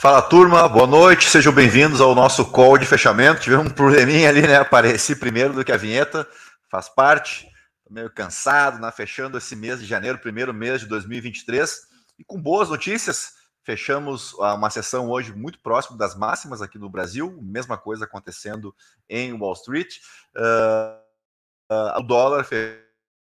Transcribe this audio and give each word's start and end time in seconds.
Fala 0.00 0.22
turma, 0.22 0.66
boa 0.66 0.86
noite, 0.86 1.28
sejam 1.28 1.52
bem-vindos 1.52 2.00
ao 2.00 2.14
nosso 2.14 2.50
call 2.50 2.78
de 2.78 2.86
fechamento. 2.86 3.42
Tivemos 3.42 3.66
um 3.66 3.74
probleminha 3.74 4.30
ali, 4.30 4.40
né? 4.40 4.56
Apareci 4.56 5.14
primeiro 5.14 5.52
do 5.52 5.62
que 5.62 5.70
a 5.70 5.76
vinheta, 5.76 6.26
faz 6.70 6.88
parte. 6.88 7.46
Tô 7.84 7.92
meio 7.92 8.08
cansado, 8.08 8.80
né? 8.80 8.90
Fechando 8.90 9.36
esse 9.36 9.54
mês 9.54 9.78
de 9.78 9.84
janeiro, 9.84 10.16
primeiro 10.18 10.54
mês 10.54 10.80
de 10.80 10.86
2023. 10.86 11.82
E 12.18 12.24
com 12.24 12.40
boas 12.40 12.70
notícias, 12.70 13.34
fechamos 13.62 14.32
uma 14.32 14.70
sessão 14.70 15.06
hoje 15.10 15.34
muito 15.34 15.60
próximo 15.60 15.98
das 15.98 16.16
máximas 16.16 16.62
aqui 16.62 16.78
no 16.78 16.88
Brasil, 16.88 17.38
mesma 17.42 17.76
coisa 17.76 18.06
acontecendo 18.06 18.74
em 19.06 19.34
Wall 19.34 19.52
Street. 19.52 19.96
Uh, 20.34 21.74
uh, 21.74 21.98
o 21.98 22.02
dólar 22.02 22.44
fez 22.44 22.78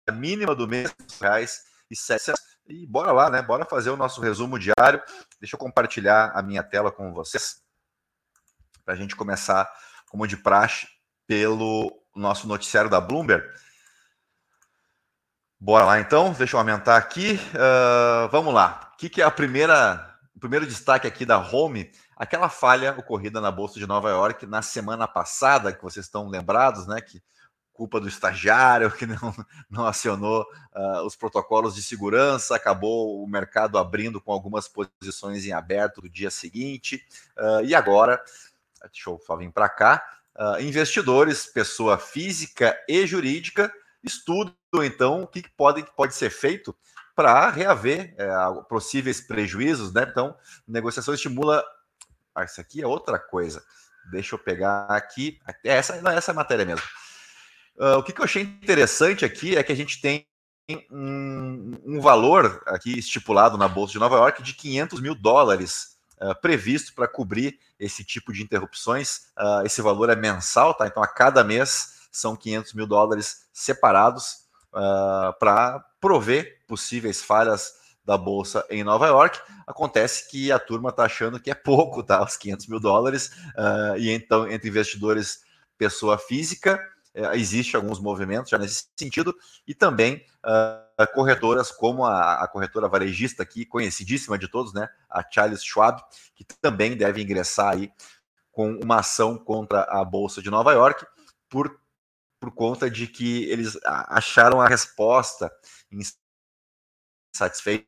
a 0.08 0.12
mínima 0.12 0.56
do 0.56 0.66
mês, 0.66 0.92
reais 1.20 1.60
e 1.88 1.96
sete 1.96 2.32
e 2.66 2.86
bora 2.86 3.12
lá, 3.12 3.30
né? 3.30 3.42
Bora 3.42 3.64
fazer 3.64 3.90
o 3.90 3.96
nosso 3.96 4.20
resumo 4.20 4.58
diário. 4.58 5.02
Deixa 5.40 5.54
eu 5.54 5.58
compartilhar 5.58 6.32
a 6.34 6.42
minha 6.42 6.62
tela 6.62 6.90
com 6.90 7.12
vocês 7.12 7.62
para 8.84 8.94
a 8.94 8.96
gente 8.96 9.16
começar, 9.16 9.70
como 10.10 10.26
de 10.26 10.36
praxe, 10.36 10.86
pelo 11.26 11.90
nosso 12.14 12.46
noticiário 12.46 12.90
da 12.90 13.00
Bloomberg. 13.00 13.46
Bora 15.58 15.84
lá 15.84 16.00
então, 16.00 16.32
deixa 16.32 16.56
eu 16.56 16.60
aumentar 16.60 16.96
aqui. 16.96 17.40
Uh, 17.54 18.28
vamos 18.30 18.52
lá. 18.52 18.90
O 18.92 18.96
que, 18.98 19.08
que 19.08 19.22
é 19.22 19.24
a 19.24 19.30
primeira, 19.30 20.14
o 20.34 20.40
primeiro 20.40 20.66
destaque 20.66 21.06
aqui 21.06 21.24
da 21.24 21.38
Home? 21.38 21.90
Aquela 22.16 22.48
falha 22.48 22.94
ocorrida 22.98 23.40
na 23.40 23.50
Bolsa 23.50 23.78
de 23.78 23.86
Nova 23.86 24.10
York 24.10 24.46
na 24.46 24.62
semana 24.62 25.08
passada, 25.08 25.72
que 25.72 25.82
vocês 25.82 26.04
estão 26.06 26.28
lembrados, 26.28 26.86
né? 26.86 27.00
Que 27.00 27.22
culpa 27.74 28.00
do 28.00 28.08
estagiário 28.08 28.90
que 28.90 29.04
não, 29.04 29.18
não 29.68 29.86
acionou 29.86 30.46
uh, 30.74 31.02
os 31.04 31.14
protocolos 31.14 31.74
de 31.74 31.82
segurança, 31.82 32.56
acabou 32.56 33.22
o 33.22 33.28
mercado 33.28 33.76
abrindo 33.76 34.20
com 34.20 34.32
algumas 34.32 34.68
posições 34.68 35.44
em 35.44 35.52
aberto 35.52 36.00
no 36.00 36.08
dia 36.08 36.30
seguinte, 36.30 37.04
uh, 37.36 37.64
e 37.64 37.74
agora, 37.74 38.22
deixa 38.90 39.10
eu 39.10 39.20
só 39.26 39.36
vir 39.36 39.50
para 39.50 39.68
cá, 39.68 40.02
uh, 40.36 40.60
investidores, 40.62 41.46
pessoa 41.46 41.98
física 41.98 42.78
e 42.88 43.06
jurídica, 43.06 43.70
estudam 44.02 44.54
então 44.74 45.22
o 45.22 45.26
que 45.26 45.42
pode, 45.56 45.84
pode 45.96 46.14
ser 46.14 46.30
feito 46.30 46.74
para 47.14 47.48
reaver 47.48 48.14
é, 48.18 48.28
possíveis 48.68 49.20
prejuízos, 49.20 49.92
né? 49.92 50.04
Então, 50.08 50.36
negociação 50.66 51.14
estimula. 51.14 51.64
Ah, 52.34 52.42
isso 52.42 52.60
aqui 52.60 52.82
é 52.82 52.86
outra 52.86 53.20
coisa. 53.20 53.62
Deixa 54.10 54.34
eu 54.34 54.38
pegar 54.38 54.86
aqui. 54.88 55.38
Essa, 55.62 55.94
essa 56.10 56.30
é 56.30 56.32
a 56.32 56.34
matéria 56.34 56.64
mesmo. 56.64 56.84
Uh, 57.76 57.98
o 57.98 58.02
que, 58.02 58.12
que, 58.12 58.20
eu 58.20 58.24
achei 58.24 58.42
interessante 58.42 59.24
aqui 59.24 59.56
é 59.56 59.62
que 59.62 59.72
a 59.72 59.76
gente 59.76 60.00
tem 60.00 60.26
um, 60.90 61.72
um, 61.84 62.00
valor 62.00 62.62
aqui 62.66 62.98
estipulado 62.98 63.58
na 63.58 63.66
Bolsa 63.66 63.92
de 63.92 63.98
Nova 63.98 64.16
York 64.16 64.42
de 64.42 64.54
500 64.54 65.00
mil 65.00 65.14
dólares 65.14 65.96
uh, 66.20 66.40
previsto 66.40 66.94
para 66.94 67.08
cobrir 67.08 67.58
esse 67.78 68.04
tipo 68.04 68.32
de 68.32 68.42
interrupções. 68.42 69.26
Uh, 69.36 69.66
esse 69.66 69.82
valor 69.82 70.08
é 70.08 70.14
mensal, 70.14 70.72
tá? 70.72 70.86
Então 70.86 71.02
a 71.02 71.08
cada 71.08 71.42
mês 71.42 72.08
são 72.12 72.36
500 72.36 72.74
mil 72.74 72.86
dólares 72.86 73.48
separados 73.52 74.44
para 75.38 75.84
prover 76.00 76.64
possíveis 76.66 77.22
falhas 77.22 77.74
da 78.04 78.18
bolsa 78.18 78.66
em 78.68 78.82
Nova 78.82 79.06
York. 79.06 79.40
Acontece 79.68 80.28
que 80.28 80.50
a 80.50 80.58
turma 80.58 80.90
está 80.90 81.04
achando 81.04 81.38
que 81.38 81.48
é 81.48 81.54
pouco, 81.54 82.02
tá? 82.02 82.24
Os 82.24 82.36
500 82.36 82.66
mil 82.66 82.80
dólares, 82.80 83.30
e 83.96 84.10
então 84.10 84.50
entre 84.50 84.68
investidores 84.68 85.44
pessoa 85.78 86.18
física 86.18 86.80
é, 87.14 87.36
existe 87.36 87.76
alguns 87.76 88.00
movimentos 88.00 88.50
já 88.50 88.58
nesse 88.58 88.88
sentido, 88.98 89.32
e 89.64 89.72
também 89.72 90.26
uh, 90.44 91.06
corretoras 91.14 91.70
como 91.70 92.04
a, 92.04 92.42
a, 92.42 92.48
corretora 92.48 92.88
varejista 92.88 93.44
aqui, 93.44 93.64
conhecidíssima 93.64 94.36
de 94.36 94.48
todos, 94.48 94.74
né, 94.74 94.88
a 95.08 95.24
Charles 95.30 95.62
Schwab, 95.62 96.02
que 96.34 96.44
também 96.60 96.96
deve 96.96 97.22
ingressar 97.22 97.74
aí 97.74 97.92
com 98.50 98.72
uma 98.82 98.98
ação 98.98 99.38
contra 99.38 99.82
a 99.84 100.04
Bolsa 100.04 100.42
de 100.42 100.50
Nova 100.50 100.72
York, 100.72 101.06
por, 101.48 101.80
por 102.40 102.50
conta 102.52 102.90
de 102.90 103.06
que 103.06 103.44
eles 103.44 103.78
acharam 103.84 104.60
a 104.60 104.66
resposta 104.66 105.52
insatisfeitas, 107.32 107.86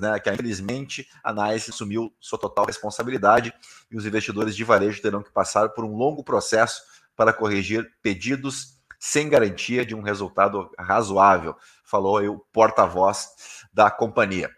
né, 0.00 0.18
que 0.18 0.30
infelizmente 0.30 1.08
a 1.22 1.32
NICE 1.32 1.70
assumiu 1.70 2.12
sua 2.18 2.38
total 2.38 2.64
responsabilidade 2.64 3.54
e 3.90 3.96
os 3.96 4.04
investidores 4.06 4.56
de 4.56 4.64
varejo 4.64 5.00
terão 5.00 5.22
que 5.22 5.30
passar 5.30 5.68
por 5.68 5.84
um 5.84 5.94
longo 5.96 6.24
processo 6.24 6.82
para 7.16 7.32
corrigir 7.32 7.90
pedidos 8.02 8.76
sem 8.98 9.28
garantia 9.28 9.84
de 9.84 9.94
um 9.94 10.02
resultado 10.02 10.70
razoável, 10.78 11.56
falou 11.84 12.20
o 12.26 12.38
porta-voz 12.52 13.28
da 13.72 13.90
companhia. 13.90 14.50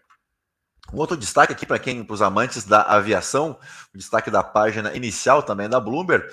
Um 0.93 0.97
outro 0.97 1.15
destaque 1.15 1.53
aqui 1.53 1.65
para 1.65 1.77
quem, 1.77 2.03
para 2.03 2.13
os 2.13 2.21
amantes 2.21 2.63
da 2.63 2.81
aviação, 2.81 3.59
o 3.93 3.97
destaque 3.97 4.31
da 4.31 4.43
página 4.43 4.95
inicial 4.95 5.43
também 5.43 5.69
da 5.69 5.79
Bloomberg. 5.79 6.27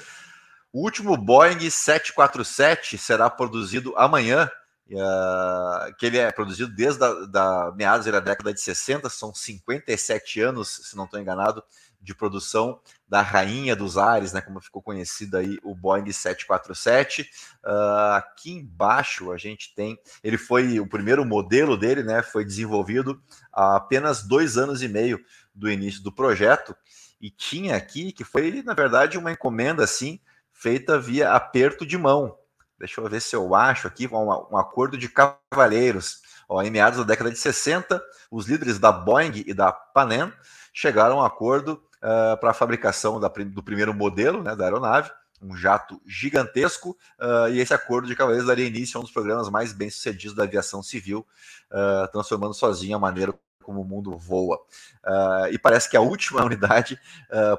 O 0.72 0.82
último 0.82 1.16
Boeing 1.16 1.70
747 1.70 2.96
será 2.96 3.28
produzido 3.28 3.94
amanhã, 3.96 4.50
uh, 4.90 5.94
que 5.98 6.06
ele 6.06 6.18
é 6.18 6.30
produzido 6.32 6.74
desde 6.74 7.04
a, 7.04 7.12
da 7.26 7.72
meados 7.76 8.06
da 8.06 8.20
década 8.20 8.52
de 8.52 8.60
60, 8.60 9.10
são 9.10 9.34
57 9.34 10.40
anos, 10.40 10.68
se 10.84 10.96
não 10.96 11.04
estou 11.04 11.20
enganado, 11.20 11.62
de 12.06 12.14
produção 12.14 12.80
da 13.08 13.20
rainha 13.20 13.74
dos 13.74 13.98
ares, 13.98 14.32
né, 14.32 14.40
como 14.40 14.60
ficou 14.60 14.80
conhecido 14.80 15.36
aí 15.36 15.58
o 15.62 15.74
Boeing 15.74 16.10
747. 16.10 17.22
Uh, 17.22 17.26
ah, 17.64 18.16
aqui 18.18 18.52
embaixo 18.52 19.32
a 19.32 19.36
gente 19.36 19.74
tem, 19.74 19.98
ele 20.22 20.38
foi 20.38 20.78
o 20.78 20.86
primeiro 20.86 21.24
modelo 21.24 21.76
dele, 21.76 22.02
né, 22.02 22.22
foi 22.22 22.44
desenvolvido 22.44 23.20
há 23.52 23.76
apenas 23.76 24.22
dois 24.22 24.56
anos 24.56 24.82
e 24.82 24.88
meio 24.88 25.20
do 25.54 25.68
início 25.68 26.02
do 26.02 26.12
projeto 26.12 26.74
e 27.20 27.28
tinha 27.30 27.76
aqui 27.76 28.12
que 28.12 28.24
foi 28.24 28.62
na 28.62 28.74
verdade 28.74 29.18
uma 29.18 29.32
encomenda 29.32 29.82
assim 29.82 30.20
feita 30.52 30.98
via 30.98 31.32
aperto 31.32 31.84
de 31.84 31.98
mão. 31.98 32.36
Deixa 32.78 33.00
eu 33.00 33.08
ver 33.08 33.20
se 33.20 33.34
eu 33.34 33.54
acho 33.54 33.88
aqui 33.88 34.06
um, 34.06 34.28
um 34.52 34.56
acordo 34.56 34.96
de 34.96 35.08
cavalheiros. 35.08 36.20
Ó, 36.48 36.62
em 36.62 36.70
meados 36.70 36.98
da 36.98 37.04
década 37.04 37.30
de 37.30 37.38
60, 37.38 38.00
os 38.30 38.46
líderes 38.46 38.78
da 38.78 38.92
Boeing 38.92 39.42
e 39.46 39.52
da 39.52 39.72
Pan 39.72 40.08
Am 40.12 40.32
chegaram 40.72 41.18
a 41.18 41.22
um 41.22 41.24
acordo 41.24 41.82
uh, 42.02 42.36
para 42.38 42.50
a 42.50 42.54
fabricação 42.54 43.20
da, 43.20 43.28
do 43.28 43.62
primeiro 43.62 43.94
modelo 43.94 44.42
né, 44.42 44.54
da 44.54 44.64
aeronave, 44.64 45.10
um 45.40 45.56
jato 45.56 46.00
gigantesco, 46.06 46.96
uh, 47.20 47.48
e 47.50 47.60
esse 47.60 47.74
acordo 47.74 48.08
de 48.08 48.16
cavaleiros 48.16 48.48
daria 48.48 48.66
início 48.66 48.96
a 48.96 49.00
um 49.00 49.04
dos 49.04 49.12
programas 49.12 49.48
mais 49.50 49.72
bem-sucedidos 49.72 50.34
da 50.34 50.44
aviação 50.44 50.82
civil, 50.82 51.26
uh, 51.70 52.10
transformando 52.10 52.54
sozinho 52.54 52.96
a 52.96 53.00
maneira 53.00 53.34
como 53.62 53.80
o 53.80 53.84
mundo 53.84 54.16
voa. 54.16 54.56
Uh, 55.04 55.48
e 55.50 55.58
parece 55.58 55.90
que 55.90 55.96
a 55.96 56.00
última 56.00 56.42
unidade, 56.44 56.98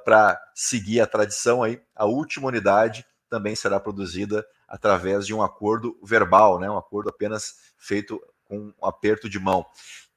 para 0.06 0.40
seguir 0.56 1.02
a 1.02 1.08
tradição 1.08 1.62
aí, 1.62 1.82
a 1.96 2.06
última 2.06 2.48
unidade 2.48 3.06
também 3.30 3.56
será 3.56 3.80
produzida 3.80 4.46
através 4.68 5.26
de 5.26 5.34
um 5.34 5.42
acordo 5.42 5.98
verbal, 6.02 6.60
né, 6.60 6.70
um 6.70 6.78
acordo 6.78 7.10
apenas 7.10 7.74
feito 7.78 8.22
com 8.46 8.74
um 8.80 8.86
aperto 8.86 9.30
de 9.30 9.38
mão 9.38 9.66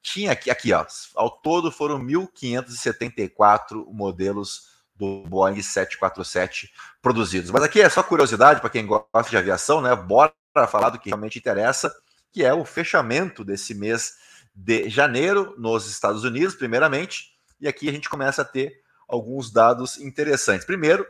tinha 0.01 0.31
aqui, 0.31 0.49
aqui 0.49 0.73
ó, 0.73 0.85
ao 1.15 1.29
todo 1.29 1.71
foram 1.71 1.99
1.574 1.99 3.85
modelos 3.91 4.71
do 4.95 5.23
Boeing 5.23 5.61
747 5.61 6.71
produzidos. 7.01 7.49
Mas 7.51 7.63
aqui 7.63 7.81
é 7.81 7.89
só 7.89 8.03
curiosidade 8.03 8.61
para 8.61 8.69
quem 8.69 8.85
gosta 8.85 9.29
de 9.29 9.37
aviação, 9.37 9.81
né? 9.81 9.95
Bora 9.95 10.33
falar 10.67 10.89
do 10.89 10.99
que 10.99 11.09
realmente 11.09 11.39
interessa, 11.39 11.93
que 12.31 12.43
é 12.43 12.53
o 12.53 12.65
fechamento 12.65 13.43
desse 13.43 13.73
mês 13.73 14.13
de 14.53 14.89
janeiro 14.89 15.55
nos 15.57 15.89
Estados 15.89 16.23
Unidos, 16.23 16.55
primeiramente, 16.55 17.31
e 17.59 17.67
aqui 17.67 17.89
a 17.89 17.91
gente 17.91 18.09
começa 18.09 18.41
a 18.41 18.45
ter 18.45 18.81
alguns 19.07 19.51
dados 19.51 19.97
interessantes. 19.97 20.65
Primeiro, 20.65 21.05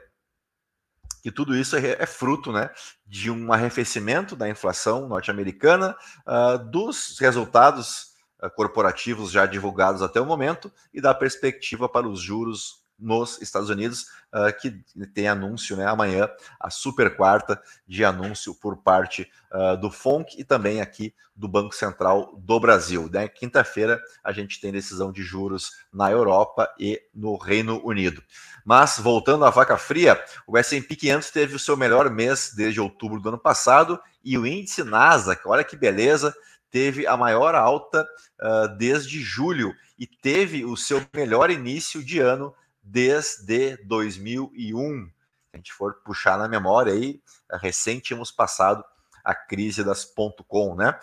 que 1.21 1.31
tudo 1.31 1.55
isso 1.55 1.75
é, 1.75 1.97
é 1.99 2.05
fruto 2.05 2.51
né, 2.51 2.69
de 3.05 3.29
um 3.29 3.53
arrefecimento 3.53 4.35
da 4.35 4.49
inflação 4.49 5.07
norte-americana, 5.07 5.95
uh, 6.25 6.57
dos 6.69 7.17
resultados 7.19 8.10
corporativos 8.49 9.31
já 9.31 9.45
divulgados 9.45 10.01
até 10.01 10.19
o 10.19 10.25
momento 10.25 10.71
e 10.93 10.99
da 10.99 11.13
perspectiva 11.13 11.87
para 11.87 12.07
os 12.07 12.19
juros 12.19 12.81
nos 13.01 13.41
Estados 13.41 13.69
Unidos, 13.69 14.05
uh, 14.31 14.55
que 14.61 14.83
tem 15.13 15.27
anúncio 15.27 15.75
né, 15.75 15.85
amanhã, 15.87 16.29
a 16.59 16.69
super 16.69 17.15
quarta 17.15 17.59
de 17.87 18.05
anúncio 18.05 18.53
por 18.53 18.77
parte 18.77 19.27
uh, 19.51 19.75
do 19.75 19.89
FONC 19.89 20.39
e 20.39 20.43
também 20.43 20.79
aqui 20.79 21.13
do 21.35 21.47
Banco 21.47 21.73
Central 21.73 22.35
do 22.37 22.59
Brasil. 22.59 23.09
Né? 23.11 23.27
Quinta-feira 23.27 23.99
a 24.23 24.31
gente 24.31 24.61
tem 24.61 24.71
decisão 24.71 25.11
de 25.11 25.23
juros 25.23 25.71
na 25.91 26.11
Europa 26.11 26.71
e 26.79 27.01
no 27.13 27.35
Reino 27.35 27.81
Unido. 27.83 28.21
Mas, 28.63 28.99
voltando 28.99 29.43
à 29.43 29.49
vaca 29.49 29.77
fria, 29.77 30.23
o 30.45 30.55
S&P 30.55 30.95
500 30.95 31.31
teve 31.31 31.55
o 31.55 31.59
seu 31.59 31.75
melhor 31.75 32.09
mês 32.11 32.53
desde 32.55 32.79
outubro 32.79 33.19
do 33.19 33.29
ano 33.29 33.39
passado 33.39 33.99
e 34.23 34.37
o 34.37 34.45
índice 34.45 34.83
Nasdaq, 34.83 35.41
olha 35.47 35.63
que 35.63 35.75
beleza, 35.75 36.31
teve 36.71 37.05
a 37.05 37.15
maior 37.17 37.53
alta 37.53 38.07
uh, 38.41 38.75
desde 38.77 39.19
julho 39.21 39.75
e 39.99 40.07
teve 40.07 40.65
o 40.65 40.75
seu 40.75 41.05
melhor 41.13 41.51
início 41.51 42.03
de 42.03 42.19
ano 42.19 42.55
desde 42.81 43.77
2001. 43.85 45.05
Se 45.05 45.11
a 45.53 45.57
gente 45.57 45.73
for 45.73 45.95
puxar 46.03 46.37
na 46.37 46.47
memória 46.47 46.93
aí, 46.93 47.21
recente 47.51 48.05
tínhamos 48.05 48.31
passado 48.31 48.83
a 49.23 49.35
crise 49.35 49.83
das 49.83 50.05
.com, 50.47 50.75
né? 50.75 50.97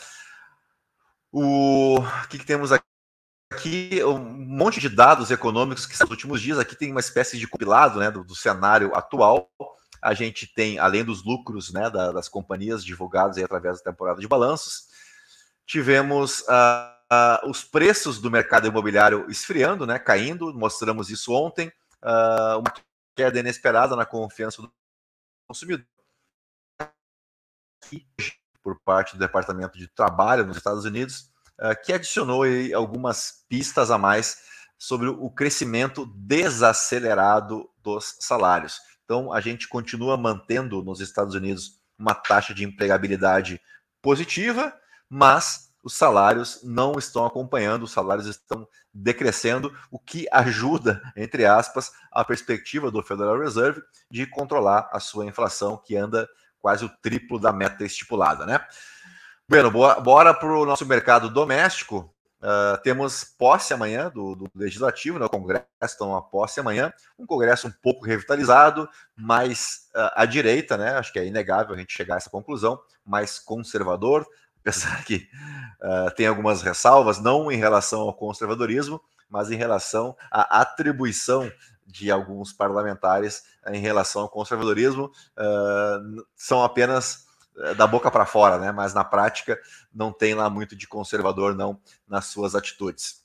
O, 1.30 1.98
que, 2.28 2.38
que 2.38 2.46
temos 2.46 2.72
aqui? 2.72 2.88
aqui 3.50 4.02
um 4.04 4.18
monte 4.18 4.78
de 4.78 4.88
dados 4.88 5.30
econômicos 5.30 5.86
que 5.86 5.98
nos 5.98 6.10
últimos 6.10 6.40
dias. 6.40 6.58
Aqui 6.58 6.76
tem 6.76 6.90
uma 6.90 7.00
espécie 7.00 7.38
de 7.38 7.46
compilado 7.46 7.98
né, 7.98 8.10
do, 8.10 8.22
do 8.22 8.34
cenário 8.34 8.94
atual. 8.94 9.50
A 10.00 10.14
gente 10.14 10.46
tem, 10.46 10.78
além 10.78 11.04
dos 11.04 11.24
lucros 11.24 11.72
né, 11.72 11.90
da, 11.90 12.12
das 12.12 12.28
companhias 12.28 12.84
divulgados 12.84 13.38
através 13.38 13.78
da 13.78 13.90
temporada 13.90 14.20
de 14.20 14.28
balanços, 14.28 14.86
tivemos 15.68 16.40
uh, 16.40 17.44
uh, 17.44 17.50
os 17.50 17.62
preços 17.62 18.18
do 18.18 18.30
mercado 18.30 18.66
imobiliário 18.66 19.30
esfriando, 19.30 19.86
né, 19.86 19.98
caindo. 19.98 20.52
Mostramos 20.54 21.10
isso 21.10 21.32
ontem. 21.32 21.68
Uh, 22.02 22.58
uma 22.58 22.72
queda 23.14 23.38
inesperada 23.38 23.94
na 23.94 24.06
confiança 24.06 24.62
do 24.62 24.72
consumidor 25.46 25.84
por 28.62 28.80
parte 28.80 29.12
do 29.12 29.18
Departamento 29.18 29.76
de 29.78 29.86
Trabalho 29.88 30.46
nos 30.46 30.56
Estados 30.56 30.84
Unidos 30.84 31.30
que 31.84 31.92
adicionou 31.92 32.42
algumas 32.72 33.44
pistas 33.48 33.90
a 33.90 33.98
mais 33.98 34.38
sobre 34.78 35.08
o 35.08 35.28
crescimento 35.28 36.06
desacelerado 36.14 37.68
dos 37.82 38.14
salários. 38.20 38.78
Então, 39.04 39.32
a 39.32 39.40
gente 39.40 39.66
continua 39.66 40.16
mantendo 40.16 40.84
nos 40.84 41.00
Estados 41.00 41.34
Unidos 41.34 41.80
uma 41.98 42.14
taxa 42.14 42.54
de 42.54 42.62
empregabilidade 42.62 43.60
positiva, 44.00 44.72
mas 45.08 45.68
os 45.82 45.94
salários 45.94 46.60
não 46.62 46.98
estão 46.98 47.24
acompanhando, 47.24 47.84
os 47.84 47.92
salários 47.92 48.26
estão 48.26 48.68
decrescendo, 48.92 49.72
o 49.90 49.98
que 49.98 50.26
ajuda, 50.32 51.00
entre 51.16 51.46
aspas, 51.46 51.92
a 52.12 52.24
perspectiva 52.24 52.90
do 52.90 53.02
Federal 53.02 53.38
Reserve 53.38 53.80
de 54.10 54.26
controlar 54.26 54.88
a 54.92 55.00
sua 55.00 55.24
inflação, 55.24 55.80
que 55.82 55.96
anda 55.96 56.28
quase 56.60 56.84
o 56.84 56.88
triplo 57.00 57.38
da 57.38 57.52
meta 57.52 57.84
estipulada, 57.84 58.44
né? 58.44 58.60
Bueno, 59.48 59.70
bora 59.70 60.34
para 60.34 60.52
o 60.52 60.66
nosso 60.66 60.84
mercado 60.84 61.30
doméstico. 61.30 62.12
Uh, 62.40 62.80
temos 62.84 63.24
posse 63.24 63.74
amanhã 63.74 64.10
do, 64.10 64.34
do 64.34 64.50
Legislativo, 64.54 65.18
né? 65.18 65.24
o 65.24 65.28
Congresso 65.28 65.98
tem 65.98 66.06
uma 66.06 66.22
posse 66.22 66.60
amanhã, 66.60 66.92
um 67.18 67.26
Congresso 67.26 67.66
um 67.66 67.72
pouco 67.82 68.04
revitalizado, 68.04 68.88
mais 69.16 69.88
uh, 69.94 70.10
à 70.14 70.24
direita, 70.24 70.76
né? 70.76 70.90
Acho 70.90 71.12
que 71.12 71.18
é 71.18 71.26
inegável 71.26 71.74
a 71.74 71.78
gente 71.78 71.92
chegar 71.92 72.14
a 72.14 72.16
essa 72.18 72.30
conclusão, 72.30 72.78
mais 73.04 73.38
conservador, 73.38 74.24
apesar 74.68 75.02
que 75.04 75.28
uh, 75.80 76.14
tem 76.14 76.26
algumas 76.26 76.60
ressalvas, 76.60 77.18
não 77.18 77.50
em 77.50 77.56
relação 77.56 78.00
ao 78.02 78.14
conservadorismo, 78.14 79.00
mas 79.28 79.50
em 79.50 79.56
relação 79.56 80.14
à 80.30 80.60
atribuição 80.60 81.50
de 81.86 82.10
alguns 82.10 82.52
parlamentares 82.52 83.44
em 83.68 83.80
relação 83.80 84.22
ao 84.22 84.28
conservadorismo, 84.28 85.10
são 86.36 86.62
apenas 86.62 87.26
é, 87.56 87.74
da 87.74 87.86
boca 87.86 88.10
para 88.10 88.26
fora, 88.26 88.58
né? 88.58 88.70
Mas 88.70 88.92
na 88.92 89.04
prática 89.04 89.58
não 89.92 90.12
tem 90.12 90.34
lá 90.34 90.50
muito 90.50 90.76
de 90.76 90.86
conservador 90.86 91.54
não 91.54 91.80
nas 92.06 92.26
suas 92.26 92.54
atitudes. 92.54 93.22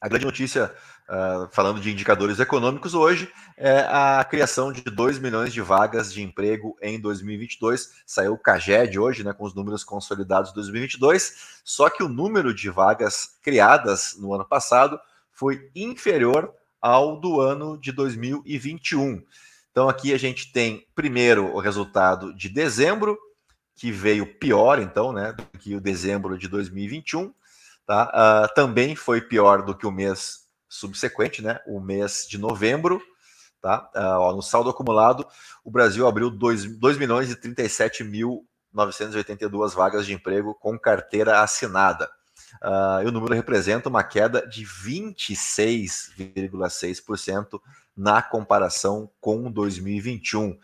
A 0.00 0.08
grande 0.08 0.24
notícia, 0.24 0.72
uh, 1.08 1.48
falando 1.50 1.80
de 1.80 1.90
indicadores 1.90 2.38
econômicos 2.38 2.94
hoje, 2.94 3.30
é 3.56 3.80
a 3.80 4.24
criação 4.28 4.72
de 4.72 4.82
2 4.82 5.18
milhões 5.18 5.52
de 5.52 5.60
vagas 5.60 6.12
de 6.12 6.22
emprego 6.22 6.76
em 6.82 7.00
2022. 7.00 7.90
Saiu 8.06 8.34
o 8.34 8.38
CAGED 8.38 8.98
hoje, 8.98 9.24
né, 9.24 9.32
com 9.32 9.44
os 9.44 9.54
números 9.54 9.84
consolidados 9.84 10.50
de 10.50 10.56
2022, 10.56 11.60
só 11.64 11.88
que 11.88 12.02
o 12.02 12.08
número 12.08 12.54
de 12.54 12.70
vagas 12.70 13.38
criadas 13.42 14.16
no 14.18 14.32
ano 14.32 14.44
passado 14.44 14.98
foi 15.32 15.70
inferior 15.74 16.52
ao 16.80 17.20
do 17.20 17.40
ano 17.40 17.78
de 17.78 17.92
2021. 17.92 19.22
Então 19.70 19.88
aqui 19.88 20.14
a 20.14 20.18
gente 20.18 20.52
tem 20.52 20.86
primeiro 20.94 21.54
o 21.54 21.58
resultado 21.58 22.34
de 22.34 22.48
dezembro, 22.48 23.18
que 23.74 23.92
veio 23.92 24.26
pior, 24.38 24.80
então, 24.80 25.12
né, 25.12 25.34
do 25.34 25.58
que 25.58 25.74
o 25.74 25.80
dezembro 25.80 26.38
de 26.38 26.48
2021. 26.48 27.32
Tá? 27.86 28.10
Uh, 28.50 28.54
também 28.54 28.96
foi 28.96 29.20
pior 29.20 29.62
do 29.62 29.76
que 29.76 29.86
o 29.86 29.92
mês 29.92 30.45
subsequente, 30.68 31.42
né, 31.42 31.58
o 31.66 31.80
mês 31.80 32.26
de 32.28 32.38
novembro. 32.38 33.02
Tá? 33.60 33.90
Uh, 33.94 34.36
no 34.36 34.42
saldo 34.42 34.70
acumulado, 34.70 35.26
o 35.64 35.70
Brasil 35.70 36.06
abriu 36.06 36.30
2, 36.30 36.78
2 36.78 36.98
milhões 36.98 37.30
e 37.30 37.36
37 37.36 38.04
mil 38.04 38.46
982 38.72 39.74
vagas 39.74 40.06
de 40.06 40.12
emprego 40.12 40.54
com 40.54 40.78
carteira 40.78 41.40
assinada. 41.40 42.08
Uh, 42.62 43.02
e 43.02 43.06
o 43.06 43.12
número 43.12 43.34
representa 43.34 43.88
uma 43.88 44.04
queda 44.04 44.46
de 44.46 44.64
26,6% 44.64 47.60
na 47.96 48.22
comparação 48.22 49.10
com 49.20 49.50
2021. 49.50 50.56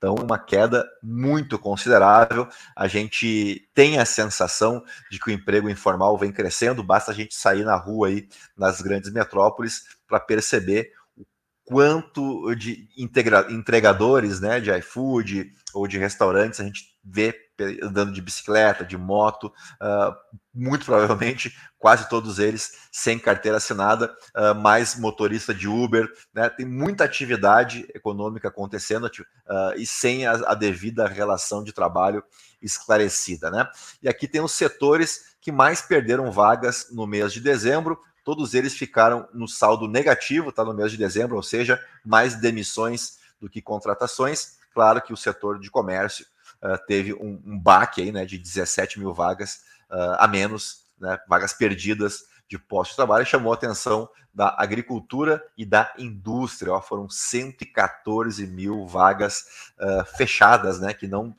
Então, 0.00 0.14
uma 0.14 0.38
queda 0.38 0.88
muito 1.02 1.58
considerável. 1.58 2.48
A 2.74 2.88
gente 2.88 3.68
tem 3.74 3.98
a 3.98 4.06
sensação 4.06 4.82
de 5.10 5.20
que 5.20 5.28
o 5.28 5.30
emprego 5.30 5.68
informal 5.68 6.16
vem 6.16 6.32
crescendo, 6.32 6.82
basta 6.82 7.10
a 7.10 7.14
gente 7.14 7.34
sair 7.34 7.64
na 7.64 7.76
rua 7.76 8.08
aí 8.08 8.26
nas 8.56 8.80
grandes 8.80 9.12
metrópoles 9.12 9.82
para 10.08 10.18
perceber 10.18 10.90
o 11.14 11.26
quanto 11.66 12.54
de 12.54 12.88
entregadores 12.96 14.40
né, 14.40 14.58
de 14.58 14.70
iFood 14.78 15.52
ou 15.74 15.86
de 15.86 15.98
restaurantes 15.98 16.60
a 16.60 16.64
gente 16.64 16.89
vê 17.02 17.34
andando 17.82 18.12
de 18.12 18.20
bicicleta, 18.20 18.84
de 18.84 18.96
moto, 18.96 19.46
uh, 19.46 20.14
muito 20.54 20.84
provavelmente 20.84 21.54
quase 21.78 22.08
todos 22.08 22.38
eles 22.38 22.72
sem 22.90 23.18
carteira 23.18 23.58
assinada, 23.58 24.14
uh, 24.36 24.54
mais 24.54 24.98
motorista 24.98 25.54
de 25.54 25.68
Uber, 25.68 26.08
né? 26.32 26.48
Tem 26.48 26.66
muita 26.66 27.04
atividade 27.04 27.86
econômica 27.94 28.48
acontecendo 28.48 29.04
uh, 29.06 29.74
e 29.76 29.86
sem 29.86 30.26
a, 30.26 30.32
a, 30.32 30.54
devida 30.54 31.06
relação 31.06 31.62
de 31.62 31.72
trabalho 31.72 32.22
esclarecida, 32.60 33.50
né? 33.50 33.68
E 34.02 34.08
aqui 34.08 34.26
tem 34.26 34.40
os 34.40 34.52
setores 34.52 35.36
que 35.40 35.52
mais 35.52 35.80
perderam 35.80 36.30
vagas 36.30 36.88
no 36.90 37.06
mês 37.06 37.32
de 37.32 37.40
dezembro. 37.40 37.98
Todos 38.24 38.54
eles 38.54 38.74
ficaram 38.74 39.28
no 39.32 39.48
saldo 39.48 39.88
negativo, 39.88 40.52
tá? 40.52 40.64
No 40.64 40.74
mês 40.74 40.92
de 40.92 40.98
dezembro, 40.98 41.36
ou 41.36 41.42
seja, 41.42 41.82
mais 42.04 42.34
demissões 42.34 43.18
do 43.40 43.48
que 43.48 43.62
contratações. 43.62 44.58
Claro 44.72 45.00
que 45.00 45.12
o 45.12 45.16
setor 45.16 45.58
de 45.58 45.70
comércio 45.70 46.24
uh, 46.62 46.78
teve 46.86 47.14
um, 47.14 47.40
um 47.44 47.58
baque 47.58 48.02
aí, 48.02 48.12
né, 48.12 48.24
de 48.24 48.38
17 48.38 48.98
mil 48.98 49.12
vagas 49.12 49.62
uh, 49.90 50.16
a 50.18 50.28
menos, 50.28 50.86
né, 50.98 51.18
vagas 51.28 51.52
perdidas 51.52 52.24
de 52.48 52.58
postos 52.58 52.92
de 52.92 52.96
trabalho, 52.96 53.24
chamou 53.24 53.52
a 53.52 53.54
atenção 53.54 54.08
da 54.34 54.54
agricultura 54.58 55.42
e 55.56 55.64
da 55.64 55.92
indústria. 55.98 56.72
Ó, 56.72 56.80
foram 56.80 57.08
114 57.08 58.46
mil 58.46 58.86
vagas 58.86 59.44
uh, 59.78 60.04
fechadas, 60.16 60.80
né, 60.80 60.92
que 60.92 61.06
não 61.06 61.34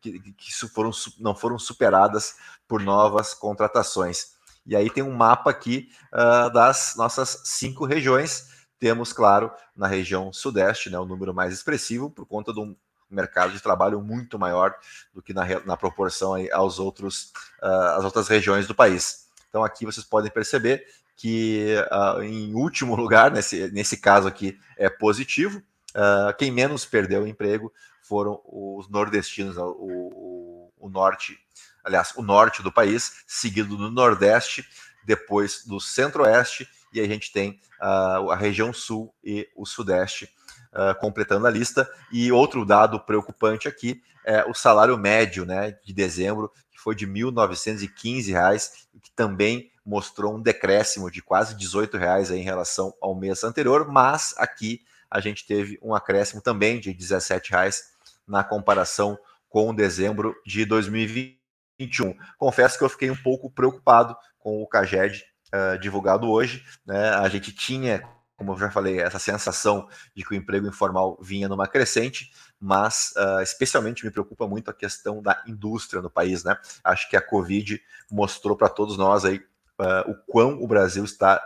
que, 0.00 0.20
que 0.32 0.52
foram, 0.68 0.90
não 1.18 1.34
foram 1.34 1.58
superadas 1.58 2.36
por 2.68 2.80
novas 2.80 3.34
contratações. 3.34 4.36
E 4.64 4.76
aí 4.76 4.88
tem 4.88 5.02
um 5.02 5.14
mapa 5.14 5.50
aqui 5.50 5.90
uh, 6.12 6.52
das 6.52 6.94
nossas 6.96 7.42
cinco 7.44 7.84
regiões. 7.84 8.64
Temos, 8.78 9.12
claro, 9.12 9.52
na 9.76 9.86
região 9.86 10.32
sudeste, 10.32 10.88
né, 10.88 10.98
o 10.98 11.04
número 11.04 11.34
mais 11.34 11.52
expressivo, 11.52 12.10
por 12.10 12.26
conta 12.26 12.52
de 12.52 12.60
um 12.60 12.76
mercado 13.14 13.52
de 13.52 13.60
trabalho 13.60 14.00
muito 14.00 14.38
maior 14.38 14.74
do 15.14 15.22
que 15.22 15.32
na, 15.32 15.44
na 15.64 15.76
proporção 15.76 16.34
aos 16.52 16.78
outros, 16.78 17.32
uh, 17.62 17.96
às 17.98 18.04
outras 18.04 18.28
regiões 18.28 18.66
do 18.66 18.74
país. 18.74 19.28
Então 19.48 19.62
aqui 19.62 19.84
vocês 19.84 20.04
podem 20.04 20.30
perceber 20.30 20.86
que 21.16 21.76
uh, 21.90 22.22
em 22.22 22.54
último 22.54 22.94
lugar, 22.96 23.30
nesse, 23.30 23.70
nesse 23.70 23.96
caso 23.96 24.26
aqui, 24.26 24.58
é 24.76 24.88
positivo. 24.88 25.62
Uh, 25.94 26.34
quem 26.38 26.50
menos 26.50 26.84
perdeu 26.84 27.22
o 27.22 27.26
emprego 27.26 27.72
foram 28.02 28.40
os 28.44 28.88
nordestinos, 28.88 29.56
o, 29.56 29.62
o, 29.62 30.72
o, 30.80 30.88
norte, 30.88 31.38
aliás, 31.84 32.12
o 32.16 32.22
norte 32.22 32.62
do 32.62 32.72
país, 32.72 33.22
seguido 33.26 33.76
do 33.76 33.90
nordeste, 33.90 34.66
depois 35.04 35.64
do 35.64 35.78
centro-oeste, 35.80 36.68
e 36.92 37.00
a 37.00 37.06
gente 37.06 37.32
tem 37.32 37.60
uh, 37.80 38.30
a 38.30 38.36
região 38.36 38.72
sul 38.72 39.14
e 39.22 39.48
o 39.54 39.64
sudeste 39.64 40.28
uh, 40.72 40.98
completando 41.00 41.46
a 41.46 41.50
lista. 41.50 41.88
E 42.10 42.30
outro 42.32 42.64
dado 42.64 43.00
preocupante 43.00 43.68
aqui 43.68 44.02
é 44.24 44.44
o 44.44 44.54
salário 44.54 44.96
médio 44.96 45.44
né, 45.44 45.76
de 45.84 45.92
dezembro, 45.92 46.50
que 46.70 46.78
foi 46.78 46.94
de 46.94 47.04
R$ 47.04 47.12
1.915, 47.12 48.70
que 49.02 49.10
também 49.14 49.70
mostrou 49.84 50.36
um 50.36 50.40
decréscimo 50.40 51.10
de 51.10 51.20
quase 51.20 51.56
18 51.56 51.96
reais 51.96 52.30
em 52.30 52.42
relação 52.42 52.94
ao 53.00 53.14
mês 53.14 53.42
anterior, 53.42 53.90
mas 53.90 54.34
aqui 54.38 54.80
a 55.10 55.20
gente 55.20 55.46
teve 55.46 55.78
um 55.82 55.94
acréscimo 55.94 56.40
também 56.40 56.80
de 56.80 56.92
17 56.92 57.50
reais 57.50 57.92
na 58.26 58.42
comparação 58.42 59.18
com 59.48 59.74
dezembro 59.74 60.34
de 60.46 60.64
2021. 60.64 62.16
Confesso 62.38 62.78
que 62.78 62.84
eu 62.84 62.88
fiquei 62.88 63.10
um 63.10 63.16
pouco 63.16 63.50
preocupado 63.50 64.16
com 64.38 64.62
o 64.62 64.66
CAGED 64.66 65.22
uh, 65.52 65.78
divulgado 65.78 66.30
hoje. 66.30 66.64
Né? 66.86 67.10
A 67.10 67.28
gente 67.28 67.52
tinha 67.52 68.02
como 68.42 68.54
eu 68.54 68.58
já 68.58 68.70
falei, 68.70 69.00
essa 69.00 69.20
sensação 69.20 69.88
de 70.16 70.24
que 70.24 70.32
o 70.32 70.36
emprego 70.36 70.66
informal 70.66 71.16
vinha 71.22 71.48
numa 71.48 71.68
crescente, 71.68 72.32
mas 72.60 73.14
uh, 73.16 73.40
especialmente 73.40 74.04
me 74.04 74.10
preocupa 74.10 74.48
muito 74.48 74.68
a 74.68 74.74
questão 74.74 75.22
da 75.22 75.40
indústria 75.46 76.02
no 76.02 76.10
país, 76.10 76.42
né? 76.42 76.58
Acho 76.82 77.08
que 77.08 77.16
a 77.16 77.22
Covid 77.22 77.80
mostrou 78.10 78.56
para 78.56 78.68
todos 78.68 78.98
nós 78.98 79.24
aí 79.24 79.36
uh, 79.78 80.10
o 80.10 80.14
quão 80.26 80.60
o 80.60 80.66
Brasil 80.66 81.04
está 81.04 81.40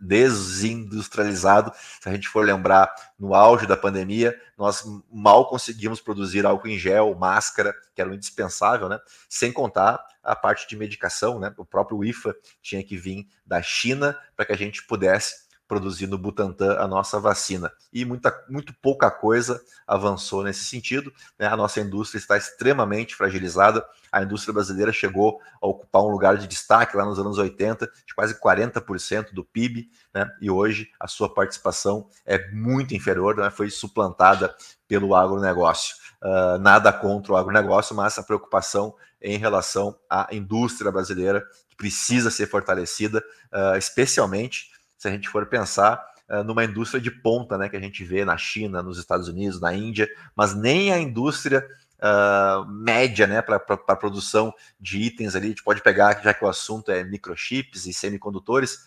desindustrializado. 0.00 1.70
Se 2.00 2.08
a 2.08 2.12
gente 2.12 2.26
for 2.26 2.42
lembrar, 2.42 2.90
no 3.18 3.34
auge 3.34 3.66
da 3.66 3.76
pandemia, 3.76 4.34
nós 4.56 4.84
mal 5.12 5.46
conseguimos 5.46 6.00
produzir 6.00 6.46
álcool 6.46 6.68
em 6.68 6.78
gel, 6.78 7.14
máscara, 7.14 7.74
que 7.94 8.00
era 8.00 8.08
um 8.08 8.14
indispensável, 8.14 8.88
né? 8.88 8.98
Sem 9.28 9.52
contar 9.52 10.02
a 10.22 10.34
parte 10.34 10.66
de 10.66 10.74
medicação, 10.74 11.38
né? 11.38 11.52
O 11.58 11.66
próprio 11.66 12.02
IFA 12.02 12.34
tinha 12.62 12.82
que 12.82 12.96
vir 12.96 13.28
da 13.44 13.60
China 13.60 14.18
para 14.34 14.46
que 14.46 14.52
a 14.52 14.56
gente 14.56 14.86
pudesse 14.86 15.47
produzir 15.68 16.06
no 16.06 16.16
Butantan 16.16 16.78
a 16.78 16.88
nossa 16.88 17.20
vacina. 17.20 17.70
E 17.92 18.04
muita, 18.04 18.34
muito 18.48 18.72
pouca 18.80 19.10
coisa 19.10 19.60
avançou 19.86 20.42
nesse 20.42 20.64
sentido. 20.64 21.12
Né? 21.38 21.46
A 21.46 21.56
nossa 21.56 21.78
indústria 21.80 22.18
está 22.18 22.36
extremamente 22.36 23.14
fragilizada. 23.14 23.84
A 24.10 24.22
indústria 24.22 24.54
brasileira 24.54 24.90
chegou 24.90 25.38
a 25.60 25.66
ocupar 25.66 26.02
um 26.02 26.08
lugar 26.08 26.38
de 26.38 26.46
destaque 26.46 26.96
lá 26.96 27.04
nos 27.04 27.18
anos 27.18 27.36
80, 27.36 27.86
de 28.06 28.14
quase 28.14 28.40
40% 28.40 29.34
do 29.34 29.44
PIB, 29.44 29.90
né? 30.14 30.26
e 30.40 30.50
hoje 30.50 30.90
a 30.98 31.06
sua 31.06 31.32
participação 31.32 32.08
é 32.24 32.50
muito 32.50 32.94
inferior, 32.94 33.36
né? 33.36 33.50
foi 33.50 33.68
suplantada 33.68 34.56
pelo 34.88 35.14
agronegócio. 35.14 35.94
Uh, 36.22 36.58
nada 36.58 36.92
contra 36.92 37.32
o 37.32 37.36
agronegócio, 37.36 37.94
mas 37.94 38.18
a 38.18 38.22
preocupação 38.22 38.94
em 39.20 39.36
relação 39.36 39.96
à 40.08 40.28
indústria 40.32 40.90
brasileira, 40.90 41.44
que 41.68 41.76
precisa 41.76 42.30
ser 42.30 42.46
fortalecida, 42.46 43.22
uh, 43.52 43.76
especialmente 43.76 44.70
se 44.98 45.08
a 45.08 45.10
gente 45.10 45.28
for 45.28 45.46
pensar 45.46 46.04
uh, 46.28 46.42
numa 46.42 46.64
indústria 46.64 47.00
de 47.00 47.10
ponta, 47.10 47.56
né, 47.56 47.68
que 47.68 47.76
a 47.76 47.80
gente 47.80 48.04
vê 48.04 48.24
na 48.24 48.36
China, 48.36 48.82
nos 48.82 48.98
Estados 48.98 49.28
Unidos, 49.28 49.60
na 49.60 49.72
Índia, 49.72 50.10
mas 50.36 50.54
nem 50.54 50.92
a 50.92 50.98
indústria 50.98 51.66
uh, 51.98 52.68
média, 52.68 53.26
né, 53.26 53.40
para 53.40 53.56
a 53.56 53.96
produção 53.96 54.52
de 54.78 54.98
itens 54.98 55.34
ali, 55.34 55.46
a 55.46 55.50
gente 55.50 55.62
pode 55.62 55.80
pegar, 55.80 56.20
já 56.22 56.34
que 56.34 56.44
o 56.44 56.48
assunto 56.48 56.90
é 56.90 57.04
microchips 57.04 57.86
e 57.86 57.94
semicondutores, 57.94 58.78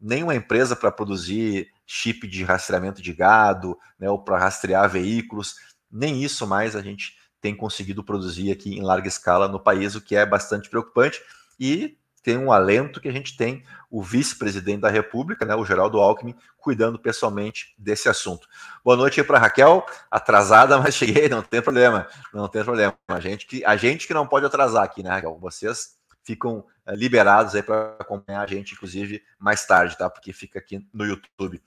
nenhuma 0.00 0.34
empresa 0.34 0.74
para 0.74 0.90
produzir 0.90 1.68
chip 1.86 2.26
de 2.26 2.42
rastreamento 2.42 3.02
de 3.02 3.12
gado, 3.12 3.78
né, 3.98 4.08
ou 4.08 4.18
para 4.18 4.38
rastrear 4.38 4.88
veículos, 4.88 5.56
nem 5.90 6.24
isso 6.24 6.46
mais 6.46 6.74
a 6.74 6.80
gente 6.80 7.18
tem 7.40 7.54
conseguido 7.54 8.04
produzir 8.04 8.52
aqui 8.52 8.78
em 8.78 8.82
larga 8.82 9.08
escala 9.08 9.48
no 9.48 9.60
país, 9.60 9.94
o 9.94 10.00
que 10.00 10.14
é 10.14 10.24
bastante 10.24 10.68
preocupante. 10.68 11.20
E 11.58 11.98
tem 12.22 12.36
um 12.36 12.52
alento 12.52 13.00
que 13.00 13.08
a 13.08 13.12
gente 13.12 13.36
tem 13.36 13.64
o 13.90 14.02
vice-presidente 14.02 14.80
da 14.80 14.90
República, 14.90 15.44
né, 15.44 15.54
o 15.54 15.64
Geraldo 15.64 15.98
Alckmin, 15.98 16.34
cuidando 16.58 16.98
pessoalmente 16.98 17.74
desse 17.78 18.08
assunto. 18.08 18.46
Boa 18.84 18.96
noite 18.96 19.20
aí 19.20 19.26
para 19.26 19.38
Raquel, 19.38 19.84
atrasada, 20.10 20.78
mas 20.80 20.94
cheguei, 20.94 21.28
não 21.28 21.42
tem 21.42 21.62
problema, 21.62 22.06
não 22.32 22.48
tem 22.48 22.62
problema. 22.62 22.96
A 23.08 23.20
gente 23.20 23.46
que, 23.46 23.64
a 23.64 23.76
gente 23.76 24.06
que 24.06 24.14
não 24.14 24.26
pode 24.26 24.46
atrasar 24.46 24.84
aqui, 24.84 25.02
né, 25.02 25.10
Raquel? 25.10 25.38
Vocês 25.40 25.98
ficam 26.22 26.64
eh, 26.86 26.94
liberados 26.94 27.54
aí 27.54 27.62
para 27.62 27.96
acompanhar 27.98 28.42
a 28.42 28.46
gente, 28.46 28.74
inclusive, 28.74 29.22
mais 29.38 29.66
tarde, 29.66 29.96
tá? 29.96 30.08
Porque 30.08 30.32
fica 30.32 30.58
aqui 30.58 30.86
no 30.92 31.04
YouTube. 31.04 31.60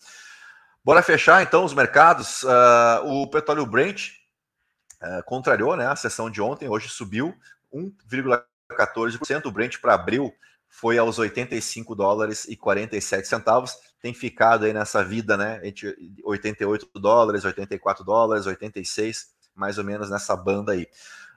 Bora 0.83 1.01
fechar 1.01 1.41
então 1.41 1.63
os 1.63 1.73
mercados. 1.73 2.43
Uh, 2.43 3.05
o 3.05 3.27
petróleo 3.27 3.65
Brent 3.65 4.09
uh, 5.01 5.23
contrariou 5.25 5.75
né, 5.75 5.87
a 5.87 5.95
sessão 5.95 6.29
de 6.29 6.41
ontem, 6.41 6.69
hoje 6.69 6.89
subiu 6.89 7.33
1,4%. 7.73 8.43
14%. 8.73 9.45
O 9.45 9.51
Brent 9.51 9.79
para 9.79 9.93
abril 9.93 10.33
foi 10.67 10.97
aos 10.97 11.19
85 11.19 11.95
dólares 11.95 12.45
e 12.45 12.55
47 12.55 13.27
centavos. 13.27 13.77
Tem 14.01 14.13
ficado 14.13 14.65
aí 14.65 14.73
nessa 14.73 15.03
vida, 15.03 15.37
né? 15.37 15.61
Entre 15.63 15.95
88 16.23 16.89
dólares, 16.99 17.45
84 17.45 18.03
dólares, 18.03 18.45
86, 18.45 19.27
mais 19.55 19.77
ou 19.77 19.83
menos 19.83 20.09
nessa 20.09 20.35
banda 20.35 20.71
aí. 20.71 20.87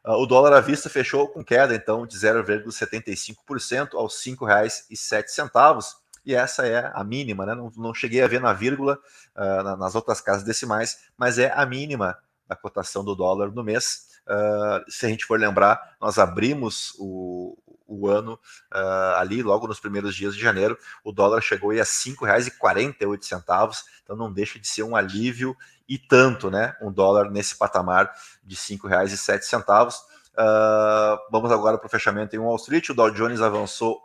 Uh, 0.04 0.12
o 0.12 0.26
dólar 0.26 0.52
à 0.54 0.60
vista 0.60 0.88
fechou 0.88 1.28
com 1.28 1.44
queda, 1.44 1.74
então, 1.74 2.06
de 2.06 2.16
0,75% 2.16 3.94
aos 3.94 4.24
R$ 4.24 4.32
5,07. 4.32 5.84
E 6.24 6.34
essa 6.34 6.66
é 6.66 6.90
a 6.94 7.04
mínima, 7.04 7.44
né? 7.44 7.54
Não, 7.54 7.70
não 7.76 7.94
cheguei 7.94 8.22
a 8.22 8.26
ver 8.26 8.40
na 8.40 8.52
vírgula 8.52 8.98
uh, 9.36 9.76
nas 9.76 9.94
outras 9.94 10.20
casas 10.20 10.44
decimais, 10.44 11.06
mas 11.16 11.38
é 11.38 11.52
a 11.52 11.64
mínima 11.66 12.16
da 12.48 12.56
cotação 12.56 13.04
do 13.04 13.14
dólar 13.14 13.52
no 13.52 13.62
mês. 13.62 14.15
Uh, 14.26 14.83
se 14.90 15.06
a 15.06 15.09
gente 15.09 15.25
for 15.25 15.38
lembrar, 15.38 15.97
nós 16.00 16.18
abrimos 16.18 16.95
o, 16.99 17.56
o 17.87 18.09
ano 18.09 18.38
uh, 18.75 19.16
ali, 19.16 19.42
logo 19.42 19.66
nos 19.66 19.78
primeiros 19.78 20.14
dias 20.14 20.35
de 20.35 20.40
janeiro, 20.40 20.76
o 21.04 21.12
dólar 21.12 21.40
chegou 21.40 21.71
aí 21.71 21.78
a 21.78 21.85
R$ 21.85 21.88
5,48, 21.88 23.85
então 24.02 24.16
não 24.16 24.33
deixa 24.33 24.59
de 24.59 24.66
ser 24.66 24.83
um 24.83 24.97
alívio 24.97 25.56
e 25.88 25.97
tanto, 25.99 26.50
né? 26.50 26.75
Um 26.83 26.90
dólar 26.90 27.30
nesse 27.30 27.56
patamar 27.56 28.12
de 28.45 28.56
R$ 28.56 28.61
5,07. 28.61 29.95
Uh, 30.38 31.18
vamos 31.30 31.50
agora 31.50 31.78
para 31.78 31.87
o 31.87 31.90
fechamento 31.90 32.35
em 32.37 32.38
Wall 32.38 32.56
Street. 32.56 32.90
O 32.90 32.95
Dow 32.95 33.11
Jones 33.11 33.40
avançou 33.40 34.00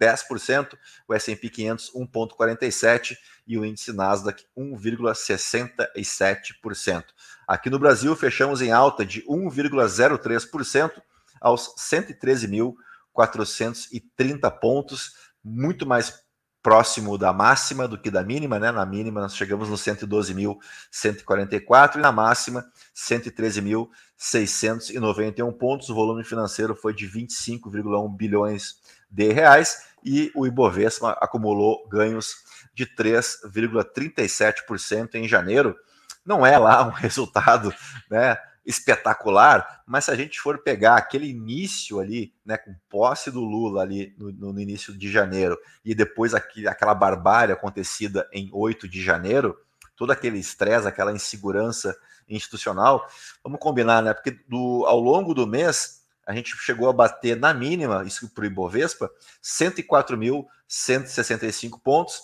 1,10%, 0.00 0.78
o 1.06 1.14
S&P 1.14 1.50
500 1.50 1.92
1,47% 1.92 3.16
e 3.46 3.58
o 3.58 3.64
índice 3.64 3.92
Nasdaq 3.92 4.44
1,67%. 4.56 7.04
Aqui 7.46 7.68
no 7.68 7.78
Brasil, 7.78 8.16
fechamos 8.16 8.62
em 8.62 8.72
alta 8.72 9.04
de 9.04 9.20
1,03% 9.22 11.02
aos 11.40 11.74
113.430 11.76 14.50
pontos, 14.58 15.14
muito 15.42 15.86
mais 15.86 16.22
próximo 16.62 17.16
da 17.16 17.32
máxima 17.32 17.88
do 17.88 17.98
que 17.98 18.10
da 18.10 18.22
mínima, 18.22 18.58
né? 18.58 18.70
Na 18.70 18.84
mínima 18.84 19.22
nós 19.22 19.34
chegamos 19.34 19.70
no 19.70 19.76
112.144 19.76 21.96
e 21.96 22.00
na 22.00 22.12
máxima 22.12 22.70
113.691 22.94 25.56
pontos. 25.56 25.88
O 25.88 25.94
volume 25.94 26.22
financeiro 26.22 26.74
foi 26.74 26.92
de 26.94 27.08
25,1 27.08 28.14
bilhões 28.14 28.78
de 29.10 29.32
reais 29.32 29.88
e 30.04 30.30
o 30.34 30.46
Ibovespa 30.46 31.12
acumulou 31.20 31.86
ganhos 31.88 32.34
de 32.74 32.86
3,37% 32.86 35.14
em 35.14 35.28
janeiro 35.28 35.76
não 36.24 36.44
é 36.44 36.58
lá 36.58 36.86
um 36.86 36.90
resultado 37.00 37.72
né, 38.10 38.36
espetacular, 38.64 39.82
mas 39.86 40.04
se 40.04 40.10
a 40.10 40.14
gente 40.14 40.40
for 40.40 40.62
pegar 40.62 40.96
aquele 40.96 41.28
início 41.28 41.98
ali, 41.98 42.32
né, 42.44 42.56
com 42.56 42.74
posse 42.88 43.30
do 43.30 43.40
Lula 43.40 43.82
ali 43.82 44.14
no, 44.18 44.52
no 44.52 44.60
início 44.60 44.96
de 44.96 45.10
janeiro, 45.10 45.58
e 45.84 45.94
depois 45.94 46.34
aqui, 46.34 46.66
aquela 46.66 46.94
barbárie 46.94 47.52
acontecida 47.52 48.28
em 48.32 48.50
8 48.52 48.88
de 48.88 49.02
janeiro, 49.02 49.56
todo 49.96 50.12
aquele 50.12 50.38
estresse, 50.38 50.86
aquela 50.86 51.12
insegurança 51.12 51.96
institucional, 52.28 53.06
vamos 53.42 53.58
combinar, 53.58 54.02
né? 54.02 54.14
Porque 54.14 54.38
do, 54.48 54.84
ao 54.86 55.00
longo 55.00 55.34
do 55.34 55.46
mês 55.46 55.99
a 56.30 56.34
gente 56.34 56.56
chegou 56.58 56.88
a 56.88 56.92
bater 56.92 57.36
na 57.36 57.52
mínima, 57.52 58.04
isso 58.06 58.32
para 58.32 58.42
o 58.42 58.46
Ibovespa, 58.46 59.10
104.165 59.42 61.80
pontos. 61.82 62.22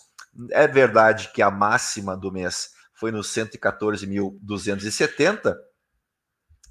É 0.51 0.69
verdade 0.69 1.33
que 1.35 1.43
a 1.43 1.51
máxima 1.51 2.17
do 2.17 2.31
mês 2.31 2.71
foi 2.95 3.11
no 3.11 3.19
114.270 3.19 5.57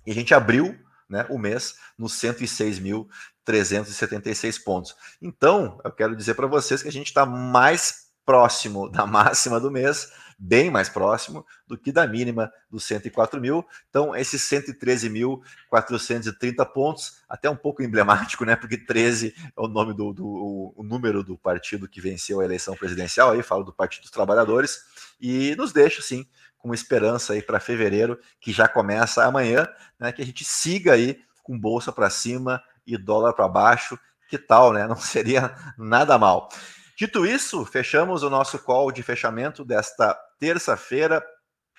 e 0.06 0.12
a 0.12 0.14
gente 0.14 0.34
abriu 0.34 0.80
né, 1.10 1.26
o 1.30 1.38
mês 1.38 1.76
nos 1.98 2.14
106.376 2.14 4.64
pontos. 4.64 4.96
Então, 5.22 5.78
eu 5.84 5.92
quero 5.92 6.16
dizer 6.16 6.36
para 6.36 6.48
vocês 6.48 6.82
que 6.82 6.88
a 6.88 6.92
gente 6.92 7.08
está 7.08 7.26
mais 7.26 8.06
próximo 8.26 8.88
da 8.90 9.06
máxima 9.06 9.60
do 9.60 9.70
mês 9.70 10.10
bem 10.38 10.70
mais 10.70 10.90
próximo 10.90 11.46
do 11.68 11.78
que 11.78 11.92
da 11.92 12.06
mínima 12.06 12.52
dos 12.70 12.84
104 12.86 13.40
mil. 13.40 13.66
Então, 13.90 14.16
esses 14.16 14.42
113.430 14.44 16.66
pontos, 16.72 17.24
até 17.28 17.50
um 17.50 17.56
pouco 17.56 17.82
emblemático, 17.82 18.46
né? 18.46 18.56
Porque 18.56 18.78
13 18.78 19.34
é 19.38 19.62
o 19.62 19.68
nome 19.68 19.94
do, 19.94 20.14
do 20.14 20.74
o 20.76 20.84
número 20.84 21.24
do 21.24 21.38
partido 21.38 21.88
que 21.88 22.02
venceu 22.02 22.42
a 22.42 22.46
eleição 22.46 22.76
presidencial, 22.76 23.32
aí 23.32 23.42
falo 23.42 23.64
do 23.64 23.74
Partido 23.74 24.04
dos 24.04 24.12
Trabalhadores, 24.12 24.84
e 25.20 25.56
nos 25.56 25.72
deixa, 25.72 26.02
sim, 26.02 26.28
com 26.58 26.74
esperança 26.74 27.34
aí 27.34 27.42
para 27.42 27.60
fevereiro, 27.60 28.20
que 28.40 28.52
já 28.52 28.68
começa 28.68 29.24
amanhã, 29.24 29.68
né? 30.00 30.12
Que 30.12 30.22
a 30.22 30.26
gente 30.26 30.44
siga 30.44 30.94
aí 30.94 31.20
com 31.44 31.58
bolsa 31.58 31.92
para 31.92 32.10
cima 32.10 32.62
e 32.86 32.98
dólar 32.98 33.34
para 33.34 33.48
baixo. 33.48 33.98
Que 34.28 34.38
tal, 34.38 34.74
né? 34.74 34.86
Não 34.88 34.96
seria 34.96 35.56
nada 35.78 36.18
mal. 36.18 36.50
Dito 36.98 37.26
isso, 37.26 37.66
fechamos 37.66 38.24
o 38.24 38.30
nosso 38.30 38.58
call 38.58 38.90
de 38.90 39.04
fechamento 39.04 39.66
desta 39.66 40.18
terça-feira, 40.40 41.26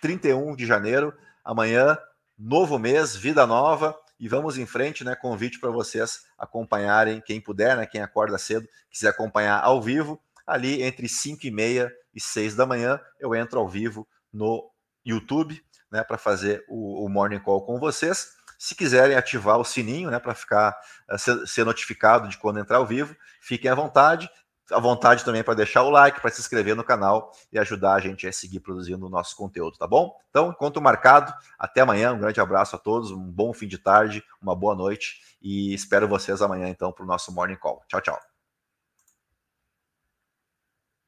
31 0.00 0.54
de 0.56 0.66
janeiro. 0.66 1.12
Amanhã, 1.44 1.98
novo 2.38 2.78
mês, 2.78 3.14
vida 3.16 3.46
nova. 3.46 3.96
E 4.18 4.28
vamos 4.28 4.56
em 4.56 4.64
frente, 4.64 5.04
né? 5.04 5.14
Convite 5.14 5.60
para 5.60 5.70
vocês 5.70 6.22
acompanharem, 6.38 7.20
quem 7.20 7.40
puder, 7.40 7.76
né? 7.76 7.86
Quem 7.86 8.00
acorda 8.00 8.38
cedo, 8.38 8.66
quiser 8.90 9.08
acompanhar 9.08 9.62
ao 9.62 9.80
vivo, 9.82 10.20
ali 10.46 10.82
entre 10.82 11.08
5 11.08 11.46
e 11.46 11.50
meia 11.50 11.92
e 12.14 12.20
6 12.20 12.54
da 12.54 12.64
manhã, 12.64 12.98
eu 13.20 13.34
entro 13.34 13.60
ao 13.60 13.68
vivo 13.68 14.08
no 14.32 14.70
YouTube, 15.04 15.62
né? 15.90 16.02
Para 16.02 16.16
fazer 16.16 16.64
o, 16.66 17.04
o 17.04 17.08
Morning 17.10 17.40
Call 17.40 17.64
com 17.66 17.78
vocês. 17.78 18.34
Se 18.58 18.75
quiserem 18.75 19.16
ativar 19.16 19.58
o 19.58 19.64
sininho, 19.64 20.10
né, 20.10 20.18
para 20.18 20.34
ficar 20.34 20.75
eh, 21.10 21.18
ser, 21.18 21.46
ser, 21.46 21.64
notificado 21.64 22.26
de 22.26 22.38
quando 22.38 22.58
entrar 22.58 22.78
ao 22.78 22.86
vivo, 22.86 23.14
fiquem 23.38 23.70
à 23.70 23.75
vontade 23.75 24.30
à 24.70 24.80
vontade 24.80 25.25
também 25.25 25.42
para 25.42 25.54
deixar 25.54 25.82
o 25.82 25.90
like, 25.90 26.20
para 26.20 26.30
se 26.30 26.40
inscrever 26.40 26.75
no 26.75 26.85
canal 26.85 27.32
e 27.52 27.58
ajudar 27.58 27.94
a 27.94 28.00
gente 28.00 28.26
a 28.26 28.32
seguir 28.32 28.61
produzindo 28.61 29.06
o 29.06 29.11
nosso 29.11 29.37
conteúdo, 29.37 29.76
tá 29.76 29.87
bom? 29.87 30.16
Então, 30.30 30.50
encontro 30.50 30.82
marcado. 30.82 31.32
Até 31.58 31.80
amanhã. 31.80 32.12
Um 32.12 32.18
grande 32.18 32.40
abraço 32.40 32.76
a 32.76 32.78
todos. 32.78 33.11
Um 33.11 33.30
bom 33.30 33.52
fim 33.52 33.68
de 33.68 33.78
tarde, 33.78 34.23
uma 34.40 34.54
boa 34.54 34.75
noite 34.75 35.20
e 35.40 35.75
espero 35.75 36.08
vocês 36.08 36.42
amanhã 36.42 36.68
então 36.68 36.92
para 36.92 37.04
o 37.04 37.06
nosso 37.06 37.32
Morning 37.32 37.56
Call. 37.56 37.82
Tchau, 37.88 38.00
tchau. 38.00 38.36